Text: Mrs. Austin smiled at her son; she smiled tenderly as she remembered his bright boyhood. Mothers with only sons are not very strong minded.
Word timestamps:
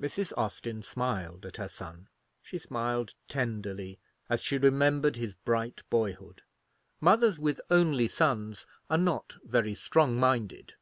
Mrs. 0.00 0.32
Austin 0.36 0.84
smiled 0.84 1.44
at 1.44 1.56
her 1.56 1.66
son; 1.66 2.06
she 2.40 2.60
smiled 2.60 3.16
tenderly 3.26 3.98
as 4.28 4.40
she 4.40 4.56
remembered 4.56 5.16
his 5.16 5.34
bright 5.34 5.82
boyhood. 5.90 6.42
Mothers 7.00 7.40
with 7.40 7.60
only 7.72 8.06
sons 8.06 8.66
are 8.88 8.96
not 8.98 9.36
very 9.42 9.74
strong 9.74 10.14
minded. 10.16 10.74